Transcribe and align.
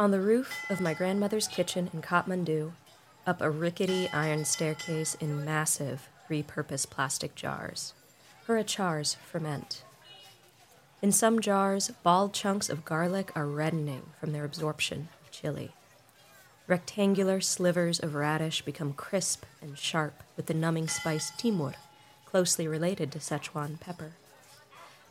On 0.00 0.12
the 0.12 0.20
roof 0.22 0.64
of 0.70 0.80
my 0.80 0.94
grandmother's 0.94 1.46
kitchen 1.46 1.90
in 1.92 2.00
Kathmandu, 2.00 2.72
up 3.26 3.42
a 3.42 3.50
rickety 3.50 4.08
iron 4.14 4.46
staircase 4.46 5.14
in 5.16 5.44
massive, 5.44 6.08
repurposed 6.30 6.88
plastic 6.88 7.34
jars, 7.34 7.92
her 8.46 8.54
achars 8.54 9.16
ferment. 9.16 9.84
In 11.02 11.12
some 11.12 11.38
jars, 11.38 11.90
bald 12.02 12.32
chunks 12.32 12.70
of 12.70 12.86
garlic 12.86 13.30
are 13.36 13.44
reddening 13.44 14.04
from 14.18 14.32
their 14.32 14.46
absorption 14.46 15.08
of 15.22 15.30
chili. 15.30 15.72
Rectangular 16.66 17.42
slivers 17.42 18.00
of 18.00 18.14
radish 18.14 18.62
become 18.62 18.94
crisp 18.94 19.44
and 19.60 19.76
sharp 19.76 20.22
with 20.34 20.46
the 20.46 20.54
numbing 20.54 20.88
spice 20.88 21.30
timur, 21.36 21.74
closely 22.24 22.66
related 22.66 23.12
to 23.12 23.18
Szechuan 23.18 23.78
pepper. 23.78 24.12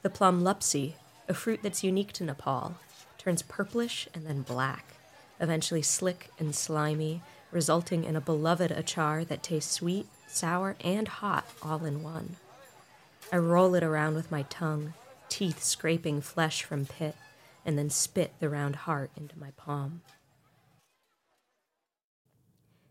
The 0.01 0.09
plum 0.09 0.41
lapsi, 0.41 0.93
a 1.27 1.35
fruit 1.35 1.59
that's 1.61 1.83
unique 1.83 2.11
to 2.13 2.23
Nepal, 2.23 2.77
turns 3.19 3.43
purplish 3.43 4.07
and 4.15 4.25
then 4.25 4.41
black, 4.41 4.95
eventually 5.39 5.83
slick 5.83 6.31
and 6.39 6.55
slimy, 6.55 7.21
resulting 7.51 8.03
in 8.03 8.15
a 8.15 8.21
beloved 8.21 8.71
achar 8.71 9.27
that 9.27 9.43
tastes 9.43 9.71
sweet, 9.71 10.07
sour, 10.27 10.75
and 10.83 11.07
hot 11.07 11.45
all 11.61 11.85
in 11.85 12.01
one. 12.01 12.37
I 13.31 13.37
roll 13.37 13.75
it 13.75 13.83
around 13.83 14.15
with 14.15 14.31
my 14.31 14.43
tongue, 14.43 14.93
teeth 15.27 15.61
scraping 15.61 16.21
flesh 16.21 16.63
from 16.63 16.85
pit, 16.85 17.15
and 17.65 17.77
then 17.77 17.89
spit 17.89 18.33
the 18.39 18.49
round 18.49 18.75
heart 18.77 19.11
into 19.15 19.37
my 19.37 19.51
palm. 19.51 20.01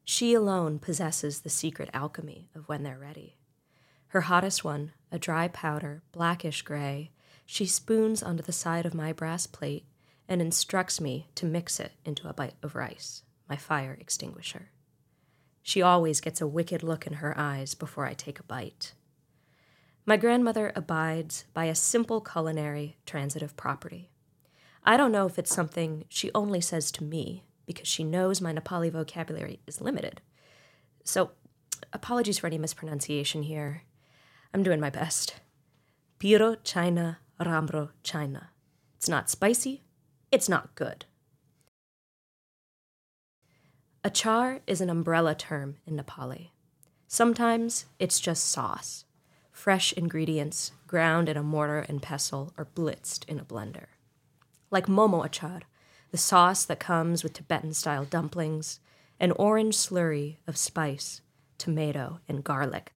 She 0.04 0.34
alone 0.34 0.78
possesses 0.78 1.40
the 1.40 1.50
secret 1.50 1.90
alchemy 1.92 2.48
of 2.54 2.68
when 2.68 2.82
they're 2.82 2.98
ready. 2.98 3.36
Her 4.08 4.22
hottest 4.22 4.64
one, 4.64 4.92
a 5.10 5.18
dry 5.18 5.48
powder, 5.48 6.02
blackish 6.12 6.62
gray, 6.62 7.10
she 7.44 7.66
spoons 7.66 8.22
onto 8.22 8.42
the 8.42 8.52
side 8.52 8.86
of 8.86 8.94
my 8.94 9.12
brass 9.12 9.46
plate 9.46 9.84
and 10.28 10.42
instructs 10.42 11.00
me 11.00 11.28
to 11.34 11.46
mix 11.46 11.80
it 11.80 11.92
into 12.04 12.28
a 12.28 12.34
bite 12.34 12.54
of 12.62 12.74
rice, 12.74 13.22
my 13.48 13.56
fire 13.56 13.96
extinguisher. 14.00 14.70
She 15.62 15.82
always 15.82 16.20
gets 16.20 16.40
a 16.40 16.46
wicked 16.46 16.82
look 16.82 17.06
in 17.06 17.14
her 17.14 17.36
eyes 17.36 17.74
before 17.74 18.06
I 18.06 18.14
take 18.14 18.38
a 18.38 18.44
bite. 18.44 18.92
My 20.06 20.16
grandmother 20.16 20.72
abides 20.74 21.44
by 21.52 21.66
a 21.66 21.74
simple 21.74 22.20
culinary 22.20 22.96
transitive 23.04 23.56
property. 23.56 24.10
I 24.84 24.96
don't 24.96 25.12
know 25.12 25.26
if 25.26 25.38
it's 25.38 25.54
something 25.54 26.04
she 26.08 26.30
only 26.34 26.60
says 26.60 26.90
to 26.92 27.04
me 27.04 27.44
because 27.66 27.88
she 27.88 28.04
knows 28.04 28.40
my 28.40 28.52
Nepali 28.52 28.90
vocabulary 28.90 29.60
is 29.66 29.82
limited. 29.82 30.22
So, 31.04 31.32
apologies 31.92 32.38
for 32.38 32.46
any 32.46 32.56
mispronunciation 32.56 33.42
here. 33.42 33.82
I'm 34.54 34.62
doing 34.62 34.80
my 34.80 34.88
best. 34.88 35.34
Piro 36.18 36.54
China 36.54 37.18
Ramro 37.38 37.90
China. 38.02 38.50
It's 38.96 39.08
not 39.08 39.28
spicy, 39.28 39.82
it's 40.30 40.48
not 40.48 40.74
good. 40.74 41.04
Achar 44.04 44.60
is 44.66 44.80
an 44.80 44.90
umbrella 44.90 45.34
term 45.34 45.76
in 45.86 45.96
Nepali. 45.96 46.50
Sometimes 47.06 47.86
it's 47.98 48.20
just 48.20 48.48
sauce, 48.48 49.04
fresh 49.50 49.92
ingredients 49.94 50.72
ground 50.86 51.28
in 51.28 51.36
a 51.36 51.42
mortar 51.42 51.80
and 51.80 52.02
pestle 52.02 52.52
or 52.56 52.66
blitzed 52.66 53.28
in 53.28 53.38
a 53.38 53.44
blender. 53.44 53.86
Like 54.70 54.86
momo 54.86 55.26
achar, 55.26 55.62
the 56.10 56.18
sauce 56.18 56.64
that 56.66 56.78
comes 56.78 57.22
with 57.22 57.32
Tibetan 57.32 57.74
style 57.74 58.04
dumplings, 58.04 58.80
an 59.18 59.32
orange 59.32 59.76
slurry 59.76 60.36
of 60.46 60.56
spice, 60.56 61.22
tomato, 61.58 62.20
and 62.28 62.44
garlic. 62.44 62.92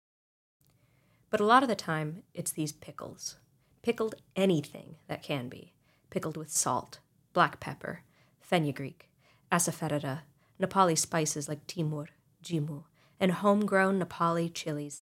But 1.31 1.41
a 1.41 1.45
lot 1.45 1.63
of 1.63 1.69
the 1.69 1.77
time, 1.77 2.23
it's 2.35 2.53
these 2.53 2.73
pickles. 2.73 3.37
Pickled 3.83 4.15
anything 4.35 4.97
that 5.07 5.23
can 5.23 5.49
be. 5.49 5.75
Pickled 6.11 6.37
with 6.37 6.51
salt, 6.51 6.99
black 7.39 7.61
pepper, 7.61 8.03
fenugreek, 8.41 9.09
asafoetida, 9.53 10.23
Nepali 10.61 10.99
spices 10.99 11.49
like 11.49 11.65
timur, 11.69 12.09
jimu, 12.43 12.83
and 13.21 13.31
homegrown 13.31 14.03
Nepali 14.03 14.53
chilies. 14.53 15.03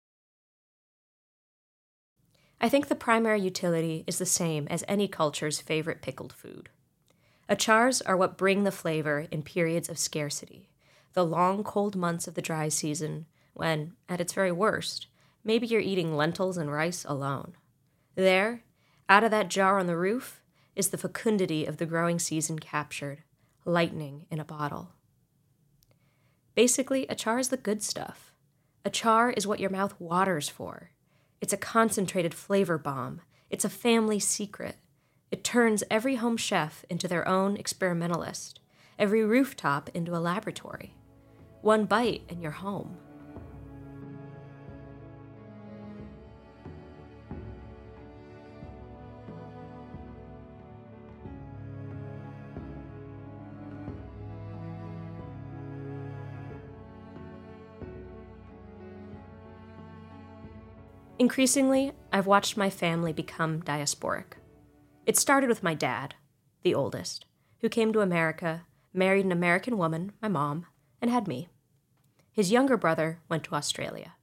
I 2.59 2.69
think 2.69 2.87
the 2.87 2.95
primary 2.95 3.39
utility 3.39 4.03
is 4.07 4.17
the 4.17 4.25
same 4.25 4.67
as 4.71 4.83
any 4.87 5.07
culture's 5.07 5.61
favorite 5.61 6.01
pickled 6.01 6.33
food. 6.33 6.69
Achars 7.47 8.01
are 8.03 8.17
what 8.17 8.35
bring 8.35 8.63
the 8.63 8.71
flavor 8.71 9.27
in 9.29 9.43
periods 9.43 9.87
of 9.87 9.99
scarcity, 9.99 10.69
the 11.13 11.23
long 11.23 11.63
cold 11.63 11.95
months 11.95 12.27
of 12.27 12.33
the 12.33 12.41
dry 12.41 12.67
season, 12.67 13.27
when, 13.53 13.93
at 14.09 14.19
its 14.19 14.33
very 14.33 14.51
worst, 14.51 15.05
maybe 15.43 15.67
you're 15.67 15.81
eating 15.81 16.17
lentils 16.17 16.57
and 16.57 16.71
rice 16.71 17.05
alone. 17.05 17.53
There, 18.15 18.63
out 19.07 19.23
of 19.23 19.29
that 19.29 19.49
jar 19.49 19.77
on 19.77 19.85
the 19.85 19.95
roof, 19.95 20.41
is 20.75 20.89
the 20.89 20.97
fecundity 20.97 21.65
of 21.65 21.77
the 21.77 21.85
growing 21.85 22.19
season 22.19 22.59
captured, 22.59 23.23
lightning 23.65 24.25
in 24.31 24.39
a 24.39 24.45
bottle. 24.45 24.93
Basically, 26.55 27.05
achar 27.07 27.39
is 27.39 27.49
the 27.49 27.57
good 27.57 27.81
stuff. 27.81 28.33
Achar 28.85 29.33
is 29.35 29.47
what 29.47 29.59
your 29.59 29.69
mouth 29.69 29.99
waters 29.99 30.49
for. 30.49 30.91
It's 31.41 31.53
a 31.53 31.57
concentrated 31.57 32.33
flavor 32.33 32.77
bomb. 32.77 33.21
It's 33.49 33.65
a 33.65 33.69
family 33.69 34.19
secret. 34.19 34.77
It 35.31 35.43
turns 35.43 35.83
every 35.89 36.15
home 36.15 36.37
chef 36.37 36.85
into 36.89 37.07
their 37.07 37.27
own 37.27 37.57
experimentalist, 37.57 38.59
every 38.99 39.23
rooftop 39.23 39.89
into 39.93 40.15
a 40.15 40.19
laboratory. 40.19 40.95
One 41.61 41.85
bite 41.85 42.23
and 42.29 42.41
you're 42.41 42.51
home. 42.51 42.97
Increasingly, 61.23 61.93
I've 62.11 62.27
watched 62.27 62.57
my 62.57 62.69
family 62.69 63.13
become 63.13 63.61
diasporic. 63.61 64.33
It 65.05 65.15
started 65.15 65.47
with 65.47 65.63
my 65.63 65.73
dad, 65.73 66.15
the 66.63 66.75
oldest, 66.75 67.25
who 67.61 67.69
came 67.69 67.93
to 67.93 68.01
America, 68.01 68.65
married 68.93 69.23
an 69.23 69.31
American 69.31 69.77
woman, 69.77 70.11
my 70.21 70.27
mom, 70.27 70.65
and 71.01 71.09
had 71.09 71.29
me. 71.29 71.47
His 72.33 72.51
younger 72.51 72.75
brother 72.75 73.21
went 73.29 73.45
to 73.45 73.55
Australia. 73.55 74.15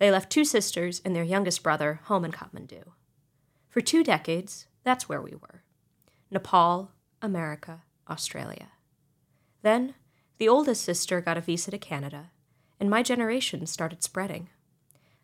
They 0.00 0.10
left 0.10 0.32
two 0.32 0.44
sisters 0.44 1.00
and 1.04 1.14
their 1.14 1.22
youngest 1.22 1.62
brother 1.62 2.00
home 2.06 2.24
in 2.24 2.32
Kathmandu. 2.32 2.86
For 3.68 3.80
two 3.80 4.02
decades, 4.02 4.66
that's 4.82 5.08
where 5.08 5.22
we 5.22 5.36
were 5.36 5.62
Nepal, 6.28 6.90
America, 7.22 7.84
Australia. 8.10 8.72
Then, 9.62 9.94
the 10.38 10.48
oldest 10.48 10.82
sister 10.82 11.20
got 11.20 11.38
a 11.38 11.40
visa 11.40 11.70
to 11.70 11.78
Canada, 11.78 12.32
and 12.80 12.90
my 12.90 13.04
generation 13.04 13.64
started 13.66 14.02
spreading. 14.02 14.48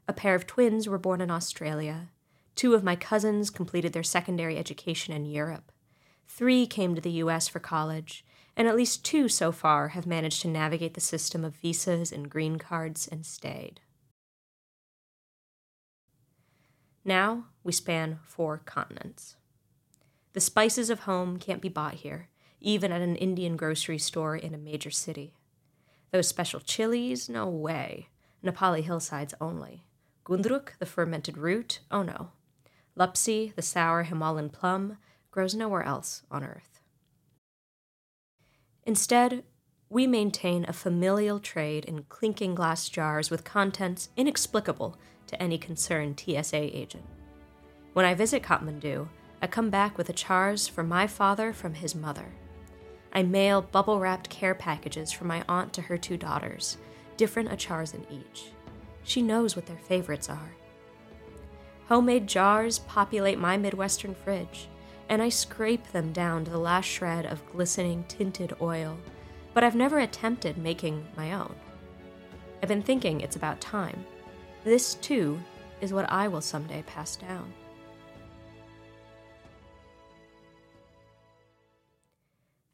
A 0.08 0.14
pair 0.14 0.34
of 0.34 0.46
twins 0.46 0.88
were 0.88 0.98
born 0.98 1.20
in 1.20 1.30
Australia. 1.30 2.08
Two 2.54 2.74
of 2.74 2.82
my 2.82 2.96
cousins 2.96 3.50
completed 3.50 3.92
their 3.92 4.02
secondary 4.02 4.56
education 4.56 5.12
in 5.12 5.26
Europe. 5.26 5.70
Three 6.26 6.66
came 6.66 6.94
to 6.94 7.00
the 7.02 7.20
US 7.22 7.46
for 7.46 7.60
college, 7.60 8.24
and 8.56 8.66
at 8.66 8.74
least 8.74 9.04
two 9.04 9.28
so 9.28 9.52
far 9.52 9.88
have 9.88 10.06
managed 10.06 10.41
to 10.42 10.48
navigate 10.48 10.94
the 10.94 11.00
system 11.00 11.44
of 11.44 11.56
visas 11.56 12.10
and 12.10 12.30
green 12.30 12.56
cards 12.56 13.06
and 13.06 13.26
stayed. 13.26 13.80
Now 17.04 17.44
we 17.62 17.72
span 17.72 18.20
four 18.25 18.58
continents. 18.58 19.36
The 20.32 20.40
spices 20.40 20.88
of 20.88 21.00
home 21.00 21.36
can't 21.36 21.62
be 21.62 21.69
bought 21.69 21.94
here, 21.94 22.28
even 22.60 22.92
at 22.92 23.02
an 23.02 23.16
Indian 23.16 23.56
grocery 23.56 23.98
store 23.98 24.36
in 24.36 24.54
a 24.54 24.58
major 24.58 24.90
city. 24.90 25.34
Those 26.12 26.28
special 26.28 26.60
chilies? 26.60 27.28
No 27.28 27.46
way. 27.46 28.08
Nepali 28.42 28.82
hillsides 28.82 29.34
only. 29.40 29.84
Gundruk, 30.28 30.76
the 30.78 30.84
fermented 30.84 31.38
root, 31.38 31.80
oh 31.90 32.02
no. 32.02 32.32
Lapsi, 32.98 33.54
the 33.54 33.62
sour 33.62 34.02
Himalayan 34.02 34.50
plum, 34.50 34.98
grows 35.30 35.54
nowhere 35.54 35.82
else 35.82 36.22
on 36.30 36.44
earth. 36.44 36.80
Instead, 38.84 39.42
we 39.88 40.06
maintain 40.06 40.66
a 40.69 40.75
familial 40.75 41.40
trade 41.40 41.86
in 41.86 42.02
clinking 42.10 42.54
glass 42.54 42.90
jars 42.90 43.30
with 43.30 43.44
contents 43.44 44.10
inexplicable 44.19 44.98
to 45.28 45.42
any 45.42 45.56
concerned 45.56 46.20
TSA 46.20 46.76
agent. 46.76 47.04
When 47.94 48.04
I 48.04 48.12
visit 48.12 48.42
Kathmandu, 48.42 49.08
I 49.40 49.46
come 49.46 49.70
back 49.70 49.96
with 49.96 50.08
achars 50.08 50.69
for 50.69 50.82
my 50.82 51.06
father 51.06 51.54
from 51.54 51.72
his 51.72 51.94
mother. 51.94 52.26
I 53.14 53.22
mail 53.22 53.62
bubble 53.62 53.98
wrapped 53.98 54.28
care 54.28 54.54
packages 54.54 55.10
from 55.10 55.28
my 55.28 55.42
aunt 55.48 55.72
to 55.72 55.82
her 55.82 55.96
two 55.96 56.19
daughters, 56.19 56.76
different 57.16 57.48
achars 57.48 57.94
in 57.94 58.04
each. 58.12 58.52
She 59.08 59.22
knows 59.22 59.56
what 59.56 59.64
their 59.64 59.78
favorites 59.78 60.28
are. 60.28 60.55
Homemade 61.87 62.26
jars 62.26 62.81
populate 62.81 63.38
my 63.38 63.56
Midwestern 63.56 64.14
fridge, 64.14 64.69
and 65.08 65.22
I 65.22 65.31
scrape 65.31 65.93
them 65.93 66.12
down 66.12 66.44
to 66.44 66.50
the 66.50 66.58
last 66.58 66.84
shred 66.84 67.25
of 67.25 67.44
glistening 67.50 68.05
tinted 68.06 68.52
oil, 68.60 68.99
but 69.55 69.64
I've 69.64 69.75
never 69.75 70.00
attempted 70.00 70.58
making 70.58 71.06
my 71.16 71.32
own. 71.32 71.55
I've 72.62 72.69
been 72.69 72.82
thinking 72.82 73.22
it's 73.22 73.34
about 73.34 73.62
time. 73.62 74.05
This, 74.62 74.96
too, 74.96 75.40
is 75.81 75.90
what 75.90 76.12
I 76.12 76.28
will 76.28 76.43
someday 76.43 76.84
pass 76.87 77.16
down. 77.16 77.55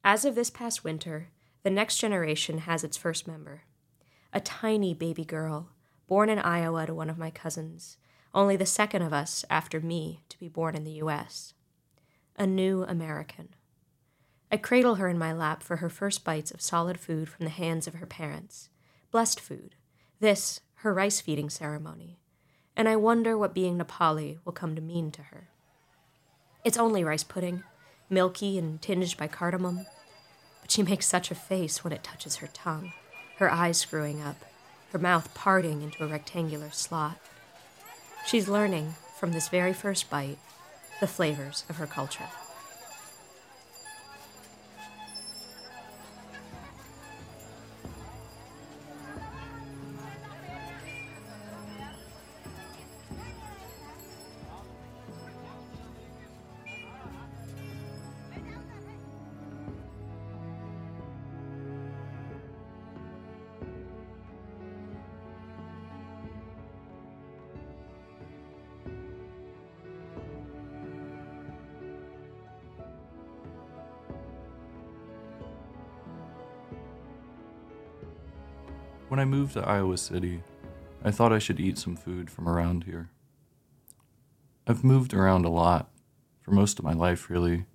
As 0.02 0.25
of 0.25 0.34
this 0.34 0.50
past 0.50 0.82
winter, 0.82 1.28
the 1.62 1.70
next 1.70 1.98
generation 1.98 2.58
has 2.58 2.82
its 2.82 2.96
first 2.96 3.28
member. 3.28 3.62
A 4.32 4.40
tiny 4.40 4.94
baby 4.94 5.25
girl, 5.25 5.69
born 6.06 6.28
in 6.28 6.38
Iowa 6.38 6.86
to 6.86 6.94
one 6.94 7.10
of 7.10 7.18
my 7.18 7.30
cousins, 7.30 7.96
only 8.34 8.56
the 8.56 8.66
second 8.66 9.02
of 9.02 9.12
us 9.12 9.44
after 9.48 9.80
me 9.80 10.22
to 10.28 10.38
be 10.38 10.48
born 10.48 10.74
in 10.74 10.84
the 10.84 10.92
U.S. 10.92 11.54
A 12.36 12.46
new 12.46 12.82
American. 12.84 13.50
I 14.50 14.56
cradle 14.56 14.96
her 14.96 15.08
in 15.08 15.18
my 15.18 15.32
lap 15.32 15.62
for 15.62 15.76
her 15.76 15.88
first 15.88 16.24
bites 16.24 16.50
of 16.50 16.60
solid 16.60 16.98
food 16.98 17.28
from 17.28 17.44
the 17.44 17.50
hands 17.50 17.86
of 17.86 17.94
her 17.94 18.06
parents. 18.06 18.68
Blessed 19.10 19.40
food. 19.40 19.74
This, 20.20 20.60
her 20.76 20.94
rice 20.94 21.20
feeding 21.20 21.50
ceremony. 21.50 22.18
And 22.76 22.88
I 22.88 22.96
wonder 22.96 23.38
what 23.38 23.54
being 23.54 23.78
Nepali 23.78 24.38
will 24.44 24.52
come 24.52 24.74
to 24.74 24.82
mean 24.82 25.10
to 25.12 25.22
her. 25.22 25.48
It's 26.64 26.78
only 26.78 27.04
rice 27.04 27.24
pudding, 27.24 27.62
milky 28.10 28.58
and 28.58 28.80
tinged 28.80 29.16
by 29.16 29.28
cardamom. 29.28 29.86
But 30.60 30.70
she 30.70 30.82
makes 30.82 31.06
such 31.06 31.30
a 31.30 31.34
face 31.34 31.84
when 31.84 31.92
it 31.92 32.02
touches 32.02 32.36
her 32.36 32.48
tongue, 32.52 32.92
her 33.38 33.50
eyes 33.50 33.78
screwing 33.78 34.22
up, 34.22 34.36
her 34.94 34.99
mouth 35.00 35.35
parting 35.35 35.82
into 35.82 36.05
a 36.05 36.06
rectangular 36.06 36.70
slot. 36.70 37.19
She's 38.29 38.49
learning, 38.49 38.94
from 39.19 39.32
this 39.32 39.49
very 39.49 39.73
first 39.73 40.08
bite, 40.08 40.38
the 41.00 41.08
flavors 41.08 41.64
of 41.69 41.79
her 41.79 41.87
culture. 41.88 42.29
When 79.14 79.20
I 79.20 79.26
moved 79.26 79.52
to 79.52 79.64
Iowa 79.64 79.96
City, 79.96 80.43
I 81.05 81.12
thought 81.12 81.32
I 81.32 81.38
should 81.38 81.61
eat 81.61 81.78
some 81.78 81.94
food 81.94 82.28
from 82.28 82.49
around 82.49 82.82
here. 82.82 83.11
I've 84.66 84.82
moved 84.82 85.14
around 85.14 85.44
a 85.44 85.50
lot, 85.50 85.88
for 86.40 86.50
most 86.50 86.81
of 86.81 86.84
my 86.84 86.94
life, 86.94 87.31
really, 87.31 87.66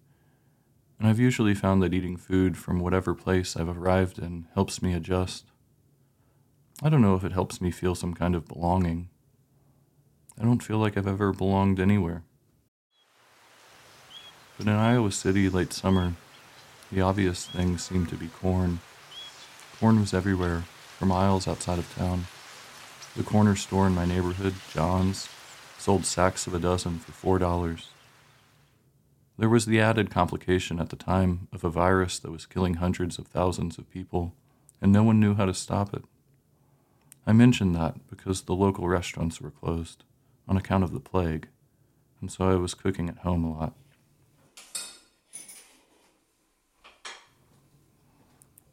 and 0.99 1.07
I've 1.07 1.17
usually 1.17 1.55
found 1.55 1.81
that 1.81 1.93
eating 1.93 2.17
food 2.17 2.57
from 2.57 2.81
whatever 2.81 3.15
place 3.15 3.55
I've 3.55 3.69
arrived 3.69 4.19
in 4.19 4.47
helps 4.53 4.81
me 4.81 4.93
adjust. 4.93 5.45
I 6.83 6.89
don't 6.89 7.01
know 7.01 7.15
if 7.15 7.23
it 7.23 7.31
helps 7.31 7.61
me 7.61 7.71
feel 7.71 7.95
some 7.95 8.13
kind 8.13 8.35
of 8.35 8.45
belonging. 8.45 9.07
I 10.37 10.43
don't 10.43 10.61
feel 10.61 10.79
like 10.79 10.97
I've 10.97 11.07
ever 11.07 11.31
belonged 11.31 11.79
anywhere. 11.79 12.23
But 14.57 14.67
in 14.67 14.73
Iowa 14.73 15.13
City 15.13 15.47
late 15.47 15.71
summer, 15.71 16.15
the 16.91 16.99
obvious 16.99 17.45
thing 17.45 17.77
seemed 17.77 18.09
to 18.09 18.17
be 18.17 18.27
corn. 18.27 18.81
Corn 19.79 20.01
was 20.01 20.13
everywhere 20.13 20.65
for 20.99 21.05
miles 21.05 21.47
outside 21.47 21.79
of 21.79 21.95
town. 21.95 22.25
The 23.15 23.23
corner 23.23 23.55
store 23.55 23.87
in 23.87 23.95
my 23.95 24.03
neighborhood, 24.03 24.53
John's, 24.73 25.29
sold 25.77 26.03
sacks 26.03 26.45
of 26.45 26.53
a 26.53 26.59
dozen 26.59 26.99
for 26.99 27.13
four 27.13 27.39
dollars. 27.39 27.87
There 29.37 29.47
was 29.47 29.65
the 29.65 29.79
added 29.79 30.11
complication 30.11 30.77
at 30.77 30.89
the 30.89 30.97
time 30.97 31.47
of 31.53 31.63
a 31.63 31.69
virus 31.69 32.19
that 32.19 32.31
was 32.31 32.45
killing 32.45 32.73
hundreds 32.75 33.17
of 33.17 33.27
thousands 33.27 33.77
of 33.77 33.89
people, 33.89 34.33
and 34.81 34.91
no 34.91 35.01
one 35.01 35.21
knew 35.21 35.35
how 35.35 35.45
to 35.45 35.53
stop 35.53 35.93
it. 35.93 36.03
I 37.25 37.31
mention 37.31 37.71
that 37.71 37.95
because 38.09 38.41
the 38.41 38.53
local 38.53 38.89
restaurants 38.89 39.39
were 39.39 39.51
closed 39.51 40.03
on 40.49 40.57
account 40.57 40.83
of 40.83 40.91
the 40.91 40.99
plague, 40.99 41.47
and 42.19 42.29
so 42.29 42.49
I 42.49 42.55
was 42.55 42.73
cooking 42.73 43.07
at 43.07 43.19
home 43.19 43.45
a 43.45 43.57
lot. 43.57 43.73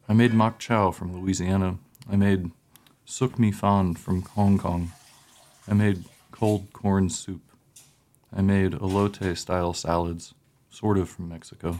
I 0.09 0.13
made 0.13 0.33
maque 0.33 0.59
choux 0.59 0.91
from 0.91 1.17
Louisiana 1.17 1.77
I 2.09 2.15
made 2.15 2.51
suk 3.03 3.37
mi 3.37 3.51
fan 3.51 3.95
from 3.95 4.21
Hong 4.21 4.57
Kong. 4.57 4.93
I 5.67 5.73
made 5.73 6.05
cold 6.31 6.71
corn 6.71 7.09
soup. 7.09 7.41
I 8.35 8.41
made 8.41 8.71
elote 8.71 9.37
style 9.37 9.73
salads, 9.73 10.33
sort 10.69 10.97
of 10.97 11.09
from 11.09 11.27
Mexico. 11.27 11.79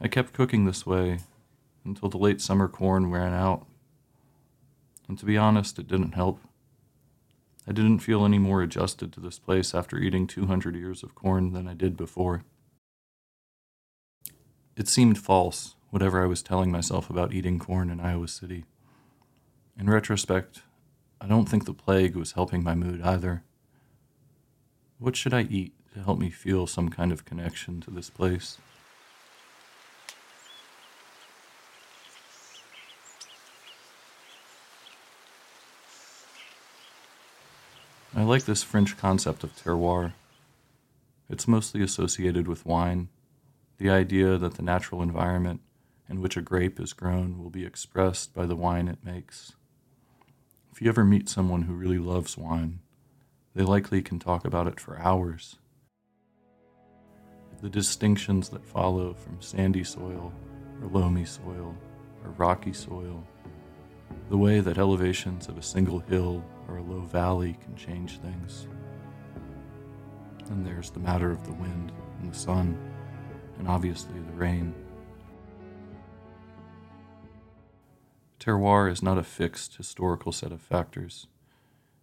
I 0.00 0.08
kept 0.08 0.32
cooking 0.32 0.64
this 0.64 0.84
way 0.84 1.20
until 1.84 2.08
the 2.08 2.18
late 2.18 2.40
summer 2.40 2.66
corn 2.66 3.10
ran 3.10 3.32
out. 3.32 3.64
And 5.08 5.18
to 5.18 5.26
be 5.26 5.36
honest, 5.36 5.78
it 5.78 5.86
didn't 5.86 6.12
help. 6.12 6.40
I 7.68 7.72
didn't 7.72 8.00
feel 8.00 8.24
any 8.24 8.38
more 8.38 8.60
adjusted 8.60 9.12
to 9.12 9.20
this 9.20 9.38
place 9.38 9.74
after 9.74 9.98
eating 9.98 10.26
200 10.26 10.74
ears 10.74 11.02
of 11.02 11.14
corn 11.14 11.52
than 11.52 11.68
I 11.68 11.74
did 11.74 11.96
before. 11.96 12.42
It 14.76 14.88
seemed 14.88 15.18
false, 15.18 15.76
whatever 15.94 16.20
I 16.20 16.26
was 16.26 16.42
telling 16.42 16.72
myself 16.72 17.08
about 17.08 17.32
eating 17.32 17.60
corn 17.60 17.88
in 17.88 18.00
Iowa 18.00 18.26
City. 18.26 18.64
In 19.78 19.88
retrospect, 19.88 20.62
I 21.20 21.28
don't 21.28 21.48
think 21.48 21.66
the 21.66 21.72
plague 21.72 22.16
was 22.16 22.32
helping 22.32 22.64
my 22.64 22.74
mood 22.74 23.00
either. 23.00 23.44
What 24.98 25.14
should 25.14 25.32
I 25.32 25.42
eat 25.42 25.72
to 25.92 26.02
help 26.02 26.18
me 26.18 26.30
feel 26.30 26.66
some 26.66 26.88
kind 26.88 27.12
of 27.12 27.24
connection 27.24 27.80
to 27.82 27.92
this 27.92 28.10
place? 28.10 28.58
I 38.16 38.24
like 38.24 38.46
this 38.46 38.64
French 38.64 38.96
concept 38.96 39.44
of 39.44 39.54
terroir. 39.54 40.14
It's 41.30 41.46
mostly 41.46 41.84
associated 41.84 42.48
with 42.48 42.66
wine, 42.66 43.10
the 43.78 43.90
idea 43.90 44.36
that 44.38 44.54
the 44.54 44.62
natural 44.62 45.00
environment 45.00 45.60
in 46.08 46.20
which 46.20 46.36
a 46.36 46.42
grape 46.42 46.78
is 46.78 46.92
grown 46.92 47.38
will 47.38 47.50
be 47.50 47.64
expressed 47.64 48.34
by 48.34 48.46
the 48.46 48.56
wine 48.56 48.88
it 48.88 49.04
makes. 49.04 49.54
If 50.72 50.82
you 50.82 50.88
ever 50.88 51.04
meet 51.04 51.28
someone 51.28 51.62
who 51.62 51.74
really 51.74 51.98
loves 51.98 52.36
wine, 52.36 52.80
they 53.54 53.62
likely 53.62 54.02
can 54.02 54.18
talk 54.18 54.44
about 54.44 54.66
it 54.66 54.80
for 54.80 54.98
hours. 54.98 55.56
The 57.62 57.70
distinctions 57.70 58.48
that 58.50 58.66
follow 58.66 59.14
from 59.14 59.40
sandy 59.40 59.84
soil, 59.84 60.32
or 60.82 60.88
loamy 60.88 61.24
soil, 61.24 61.76
or 62.24 62.30
rocky 62.32 62.72
soil, 62.72 63.24
the 64.28 64.36
way 64.36 64.60
that 64.60 64.78
elevations 64.78 65.48
of 65.48 65.56
a 65.56 65.62
single 65.62 66.00
hill 66.00 66.44
or 66.68 66.78
a 66.78 66.82
low 66.82 67.00
valley 67.00 67.56
can 67.62 67.76
change 67.76 68.18
things. 68.18 68.66
And 70.50 70.66
there's 70.66 70.90
the 70.90 71.00
matter 71.00 71.30
of 71.30 71.44
the 71.44 71.54
wind 71.54 71.92
and 72.20 72.30
the 72.32 72.36
sun, 72.36 72.76
and 73.58 73.68
obviously 73.68 74.18
the 74.18 74.32
rain. 74.32 74.74
Terroir 78.44 78.90
is 78.90 79.02
not 79.02 79.16
a 79.16 79.22
fixed 79.22 79.76
historical 79.76 80.30
set 80.30 80.52
of 80.52 80.60
factors. 80.60 81.28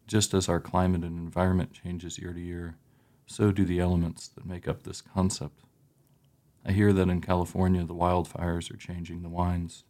Just 0.07 0.33
as 0.33 0.49
our 0.49 0.59
climate 0.59 1.03
and 1.03 1.19
environment 1.19 1.71
changes 1.71 2.17
year 2.17 2.33
to 2.33 2.39
year, 2.39 2.77
so 3.27 3.51
do 3.51 3.63
the 3.63 3.79
elements 3.79 4.27
that 4.27 4.45
make 4.45 4.67
up 4.67 4.81
this 4.81 5.01
concept. 5.01 5.61
I 6.65 6.71
hear 6.71 6.93
that 6.93 7.09
in 7.09 7.21
California 7.21 7.83
the 7.83 7.93
wildfires 7.93 8.73
are 8.73 8.77
changing 8.77 9.21
the 9.21 9.29
wines, 9.29 9.83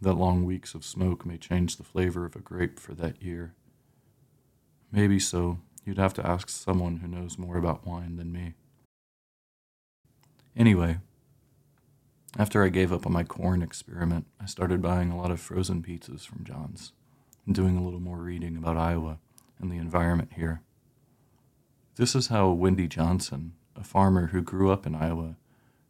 that 0.00 0.12
long 0.12 0.44
weeks 0.44 0.74
of 0.74 0.84
smoke 0.84 1.26
may 1.26 1.36
change 1.36 1.76
the 1.76 1.82
flavor 1.82 2.24
of 2.24 2.36
a 2.36 2.40
grape 2.40 2.78
for 2.78 2.94
that 2.94 3.20
year. 3.20 3.54
Maybe 4.92 5.18
so. 5.18 5.58
You'd 5.84 5.98
have 5.98 6.14
to 6.14 6.26
ask 6.26 6.48
someone 6.48 6.98
who 6.98 7.08
knows 7.08 7.36
more 7.36 7.56
about 7.56 7.84
wine 7.84 8.16
than 8.16 8.30
me. 8.30 8.54
Anyway, 10.56 10.98
after 12.36 12.62
I 12.62 12.68
gave 12.68 12.92
up 12.92 13.06
on 13.06 13.12
my 13.12 13.24
corn 13.24 13.62
experiment, 13.62 14.26
I 14.40 14.46
started 14.46 14.82
buying 14.82 15.10
a 15.10 15.16
lot 15.16 15.30
of 15.30 15.40
frozen 15.40 15.82
pizzas 15.82 16.26
from 16.26 16.44
John's 16.44 16.92
and 17.46 17.54
doing 17.54 17.76
a 17.76 17.82
little 17.82 18.00
more 18.00 18.18
reading 18.18 18.56
about 18.56 18.76
Iowa 18.76 19.18
and 19.58 19.70
the 19.70 19.78
environment 19.78 20.32
here. 20.36 20.60
This 21.96 22.14
is 22.14 22.28
how 22.28 22.50
Wendy 22.50 22.86
Johnson, 22.86 23.54
a 23.74 23.82
farmer 23.82 24.26
who 24.28 24.42
grew 24.42 24.70
up 24.70 24.86
in 24.86 24.94
Iowa 24.94 25.36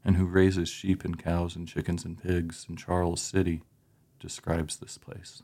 and 0.05 0.17
who 0.17 0.25
raises 0.25 0.69
sheep 0.69 1.05
and 1.05 1.23
cows 1.23 1.57
and 1.57 1.67
chickens 1.67 2.05
and 2.05 2.23
pigs 2.23 2.67
in 2.69 2.77
Charles 2.77 3.21
City, 3.21 3.63
describes 4.21 4.77
this 4.77 4.97
place. 4.97 5.43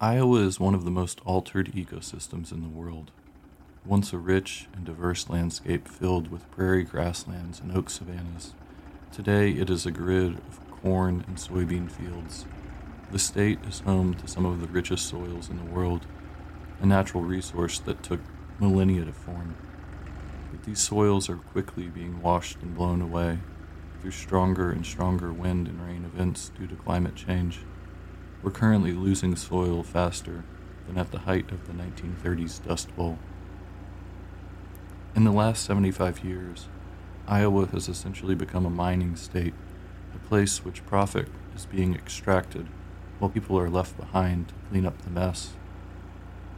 Iowa 0.00 0.40
is 0.40 0.60
one 0.60 0.74
of 0.74 0.84
the 0.84 0.90
most 0.90 1.20
altered 1.24 1.72
ecosystems 1.72 2.52
in 2.52 2.62
the 2.62 2.68
world 2.68 3.10
once 3.84 4.12
a 4.12 4.18
rich 4.18 4.68
and 4.74 4.84
diverse 4.84 5.28
landscape 5.28 5.88
filled 5.88 6.30
with 6.30 6.50
prairie 6.50 6.84
grasslands 6.84 7.60
and 7.60 7.76
oak 7.76 7.88
savannas. 7.88 8.52
Today 9.12 9.50
it 9.50 9.70
is 9.70 9.86
a 9.86 9.90
grid 9.90 10.34
of 10.34 10.60
corn 10.70 11.24
and 11.26 11.36
soybean 11.36 11.90
fields. 11.90 12.44
The 13.10 13.18
state 13.18 13.58
is 13.68 13.80
home 13.80 14.14
to 14.14 14.28
some 14.28 14.44
of 14.44 14.60
the 14.60 14.68
richest 14.68 15.08
soils 15.08 15.48
in 15.48 15.56
the 15.56 15.70
world, 15.70 16.06
a 16.80 16.86
natural 16.86 17.22
resource 17.22 17.78
that 17.80 18.02
took 18.02 18.20
millennia 18.58 19.04
to 19.04 19.12
form. 19.12 19.56
But 20.50 20.64
these 20.64 20.80
soils 20.80 21.28
are 21.28 21.36
quickly 21.36 21.88
being 21.88 22.22
washed 22.22 22.62
and 22.62 22.74
blown 22.74 23.00
away, 23.00 23.38
through 24.00 24.12
stronger 24.12 24.70
and 24.70 24.84
stronger 24.84 25.32
wind 25.32 25.68
and 25.68 25.86
rain 25.86 26.04
events 26.04 26.50
due 26.58 26.66
to 26.66 26.74
climate 26.74 27.16
change, 27.16 27.60
we're 28.42 28.50
currently 28.50 28.92
losing 28.92 29.36
soil 29.36 29.82
faster 29.82 30.44
than 30.86 30.96
at 30.96 31.10
the 31.10 31.20
height 31.20 31.52
of 31.52 31.66
the 31.66 31.74
1930s 31.74 32.66
Dust 32.66 32.94
Bowl. 32.96 33.18
In 35.12 35.24
the 35.24 35.32
last 35.32 35.64
75 35.64 36.24
years, 36.24 36.68
Iowa 37.26 37.66
has 37.66 37.88
essentially 37.88 38.36
become 38.36 38.64
a 38.64 38.70
mining 38.70 39.16
state, 39.16 39.54
a 40.14 40.18
place 40.28 40.64
which 40.64 40.86
profit 40.86 41.26
is 41.56 41.66
being 41.66 41.96
extracted 41.96 42.68
while 43.18 43.28
people 43.28 43.58
are 43.58 43.68
left 43.68 43.96
behind 43.96 44.48
to 44.48 44.54
clean 44.70 44.86
up 44.86 45.02
the 45.02 45.10
mess. 45.10 45.54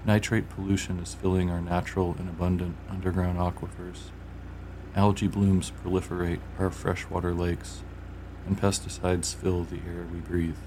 Nitrate 0.04 0.50
pollution 0.50 0.98
is 0.98 1.14
filling 1.14 1.50
our 1.50 1.62
natural 1.62 2.14
and 2.18 2.28
abundant 2.28 2.76
underground 2.90 3.38
aquifers. 3.38 4.10
Algae 4.94 5.28
blooms 5.28 5.72
proliferate 5.82 6.40
our 6.58 6.70
freshwater 6.70 7.32
lakes, 7.32 7.82
and 8.46 8.60
pesticides 8.60 9.34
fill 9.34 9.64
the 9.64 9.80
air 9.88 10.06
we 10.12 10.20
breathe. 10.20 10.58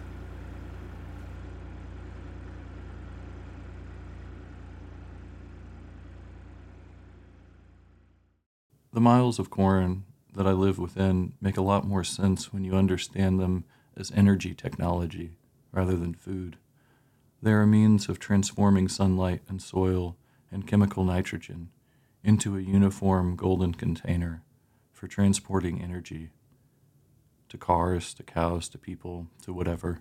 The 8.96 9.02
miles 9.02 9.40
of 9.40 9.50
corn 9.50 10.06
that 10.36 10.48
I 10.48 10.54
live 10.54 10.80
within 10.80 11.34
make 11.42 11.58
a 11.58 11.62
lot 11.62 11.86
more 11.86 12.06
sense 12.06 12.54
when 12.54 12.64
you 12.64 12.75
understand 12.75 13.42
them 13.42 13.66
as 13.98 14.10
energy 14.16 14.54
technology 14.54 15.32
rather 15.74 15.98
than 15.98 16.14
food. 16.14 16.56
They 17.42 17.52
are 17.52 17.64
a 17.64 17.68
means 17.68 18.08
of 18.08 18.20
transforming 18.20 18.88
sunlight 18.88 19.42
and 19.50 19.62
soil 19.62 20.16
and 20.50 20.66
chemical 20.66 21.04
nitrogen 21.04 21.72
into 22.24 22.56
a 22.56 22.62
uniform 22.62 23.36
golden 23.36 23.74
container 23.74 24.44
for 24.94 25.10
transporting 25.10 25.82
energy 25.82 26.30
to 27.50 27.58
cars, 27.58 28.14
to 28.14 28.24
cows, 28.24 28.70
to 28.70 28.78
people, 28.78 29.28
to 29.42 29.52
whatever. 29.52 30.00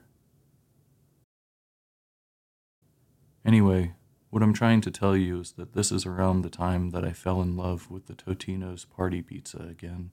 Anyway, 3.44 3.94
what 4.34 4.42
I'm 4.42 4.52
trying 4.52 4.80
to 4.80 4.90
tell 4.90 5.16
you 5.16 5.38
is 5.38 5.52
that 5.52 5.74
this 5.74 5.92
is 5.92 6.04
around 6.04 6.42
the 6.42 6.50
time 6.50 6.90
that 6.90 7.04
I 7.04 7.12
fell 7.12 7.40
in 7.40 7.56
love 7.56 7.88
with 7.88 8.06
the 8.06 8.14
Totino's 8.14 8.84
party 8.84 9.22
pizza 9.22 9.58
again. 9.58 10.10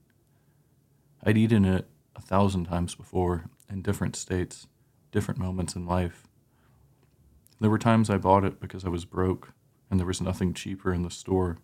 I'd 1.24 1.40
eaten 1.40 1.66
it 1.66 1.88
a 2.16 2.22
thousand 2.22 2.66
times 2.66 2.94
before, 2.94 3.46
in 3.68 3.82
different 3.82 4.16
states, 4.16 4.68
different 5.12 5.40
moments 5.40 5.76
in 5.76 5.88
life. 5.88 6.28
There 7.60 7.72
were 7.72 7.80
times 7.80 8.12
I 8.12 8.20
bought 8.20 8.44
it 8.44 8.60
because 8.60 8.86
I 8.86 8.90
was 8.90 9.06
broke 9.06 9.54
and 9.90 10.00
there 10.00 10.06
was 10.06 10.22
nothing 10.22 10.54
cheaper 10.54 10.94
in 10.94 11.02
the 11.02 11.10
store. 11.10 11.58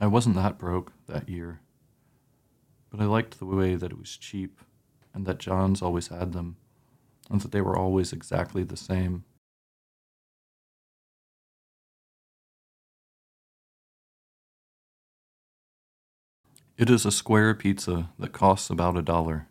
I 0.00 0.06
wasn't 0.06 0.36
that 0.36 0.56
broke 0.56 0.94
that 1.08 1.28
year, 1.28 1.60
but 2.88 3.02
I 3.02 3.04
liked 3.04 3.38
the 3.38 3.44
way 3.44 3.74
that 3.74 3.92
it 3.92 3.98
was 3.98 4.16
cheap 4.16 4.62
and 5.12 5.26
that 5.26 5.40
John's 5.40 5.82
always 5.82 6.08
had 6.08 6.32
them 6.32 6.56
and 7.28 7.42
that 7.42 7.52
they 7.52 7.60
were 7.60 7.76
always 7.76 8.14
exactly 8.14 8.64
the 8.64 8.78
same. 8.78 9.24
It 16.78 16.90
is 16.90 17.06
a 17.06 17.10
square 17.10 17.54
pizza 17.54 18.10
that 18.18 18.34
costs 18.34 18.68
about 18.68 18.98
a 18.98 19.02
dollar, 19.02 19.48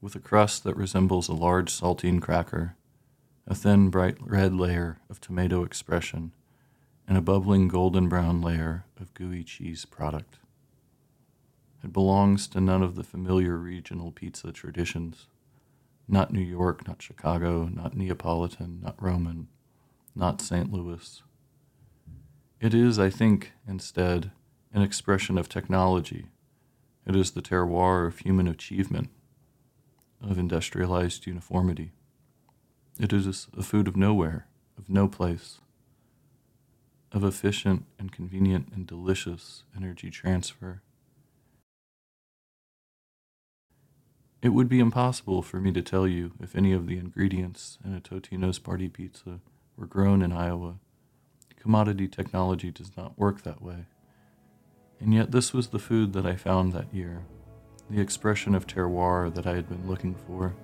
with 0.00 0.14
a 0.14 0.20
crust 0.20 0.64
that 0.64 0.74
resembles 0.74 1.28
a 1.28 1.34
large 1.34 1.70
saltine 1.70 2.18
cracker, 2.18 2.76
a 3.46 3.54
thin 3.54 3.90
bright 3.90 4.16
red 4.20 4.54
layer 4.54 5.00
of 5.10 5.20
tomato 5.20 5.62
expression, 5.64 6.32
and 7.06 7.18
a 7.18 7.20
bubbling 7.20 7.68
golden 7.68 8.08
brown 8.08 8.40
layer 8.40 8.86
of 8.98 9.12
gooey 9.12 9.44
cheese 9.44 9.84
product. 9.84 10.38
It 11.84 11.92
belongs 11.92 12.48
to 12.48 12.60
none 12.62 12.82
of 12.82 12.94
the 12.94 13.04
familiar 13.04 13.58
regional 13.58 14.10
pizza 14.10 14.50
traditions. 14.50 15.26
Not 16.08 16.32
New 16.32 16.40
York, 16.40 16.88
not 16.88 17.02
Chicago, 17.02 17.68
not 17.70 17.94
Neapolitan, 17.94 18.80
not 18.82 19.00
Roman, 19.02 19.48
not 20.14 20.40
St. 20.40 20.72
Louis. 20.72 21.22
It 22.62 22.72
is, 22.72 22.98
I 22.98 23.10
think, 23.10 23.52
instead, 23.68 24.30
an 24.72 24.82
expression 24.82 25.36
of 25.36 25.48
technology. 25.48 26.26
It 27.06 27.16
is 27.16 27.32
the 27.32 27.42
terroir 27.42 28.06
of 28.06 28.18
human 28.18 28.46
achievement, 28.46 29.10
of 30.22 30.38
industrialized 30.38 31.26
uniformity. 31.26 31.92
It 32.98 33.12
is 33.12 33.48
a 33.56 33.62
food 33.62 33.88
of 33.88 33.96
nowhere, 33.96 34.46
of 34.78 34.88
no 34.88 35.08
place, 35.08 35.58
of 37.12 37.24
efficient 37.24 37.84
and 37.98 38.12
convenient 38.12 38.68
and 38.74 38.86
delicious 38.86 39.64
energy 39.76 40.10
transfer. 40.10 40.82
It 44.42 44.50
would 44.50 44.68
be 44.68 44.80
impossible 44.80 45.42
for 45.42 45.60
me 45.60 45.70
to 45.72 45.82
tell 45.82 46.06
you 46.06 46.32
if 46.40 46.56
any 46.56 46.72
of 46.72 46.86
the 46.86 46.96
ingredients 46.96 47.78
in 47.84 47.94
a 47.94 48.00
Totino's 48.00 48.58
party 48.58 48.88
pizza 48.88 49.40
were 49.76 49.86
grown 49.86 50.22
in 50.22 50.32
Iowa. 50.32 50.76
Commodity 51.56 52.08
technology 52.08 52.70
does 52.70 52.96
not 52.96 53.18
work 53.18 53.42
that 53.42 53.60
way. 53.60 53.86
And 55.00 55.14
yet, 55.14 55.30
this 55.30 55.54
was 55.54 55.68
the 55.68 55.78
food 55.78 56.12
that 56.12 56.26
I 56.26 56.36
found 56.36 56.72
that 56.72 56.92
year, 56.92 57.22
the 57.88 58.00
expression 58.00 58.54
of 58.54 58.66
terroir 58.66 59.34
that 59.34 59.46
I 59.46 59.54
had 59.54 59.68
been 59.68 59.88
looking 59.88 60.14
for. 60.14 60.54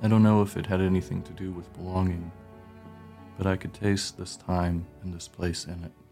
I 0.00 0.08
don't 0.08 0.22
know 0.22 0.42
if 0.42 0.56
it 0.56 0.66
had 0.66 0.80
anything 0.80 1.22
to 1.22 1.32
do 1.32 1.50
with 1.50 1.72
belonging, 1.72 2.30
but 3.38 3.46
I 3.46 3.56
could 3.56 3.74
taste 3.74 4.18
this 4.18 4.36
time 4.36 4.86
and 5.02 5.12
this 5.12 5.26
place 5.26 5.64
in 5.64 5.82
it. 5.82 6.03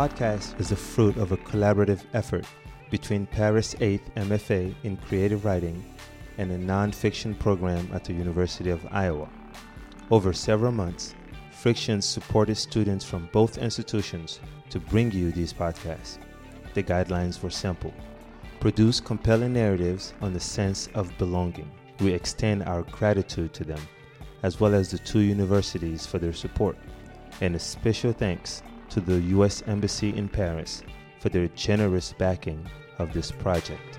Podcast 0.00 0.58
is 0.58 0.70
the 0.70 0.76
fruit 0.76 1.18
of 1.18 1.30
a 1.30 1.36
collaborative 1.36 2.04
effort 2.14 2.46
between 2.88 3.26
Paris 3.26 3.74
8th 3.80 4.10
MFA 4.16 4.74
in 4.82 4.96
Creative 4.96 5.44
Writing 5.44 5.84
and 6.38 6.50
a 6.50 6.58
nonfiction 6.58 7.38
program 7.38 7.86
at 7.92 8.04
the 8.04 8.14
University 8.14 8.70
of 8.70 8.80
Iowa. 8.90 9.28
Over 10.10 10.32
several 10.32 10.72
months, 10.72 11.14
Frictions 11.50 12.06
supported 12.06 12.54
students 12.54 13.04
from 13.04 13.28
both 13.30 13.58
institutions 13.58 14.40
to 14.70 14.80
bring 14.80 15.10
you 15.10 15.32
these 15.32 15.52
podcasts. 15.52 16.16
The 16.72 16.82
guidelines 16.82 17.42
were 17.42 17.50
simple 17.50 17.92
produce 18.58 19.00
compelling 19.00 19.52
narratives 19.52 20.14
on 20.22 20.32
the 20.32 20.40
sense 20.40 20.88
of 20.94 21.12
belonging. 21.18 21.70
We 22.00 22.14
extend 22.14 22.62
our 22.62 22.84
gratitude 22.84 23.52
to 23.52 23.64
them, 23.64 23.82
as 24.44 24.60
well 24.60 24.74
as 24.74 24.90
the 24.90 24.98
two 24.98 25.20
universities 25.20 26.06
for 26.06 26.18
their 26.18 26.32
support, 26.32 26.78
and 27.42 27.54
a 27.54 27.58
special 27.58 28.14
thanks 28.14 28.62
to 28.90 29.00
the 29.00 29.20
U.S. 29.20 29.62
Embassy 29.66 30.10
in 30.16 30.28
Paris 30.28 30.82
for 31.20 31.28
their 31.28 31.48
generous 31.48 32.12
backing 32.12 32.64
of 32.98 33.12
this 33.12 33.30
project. 33.30 33.98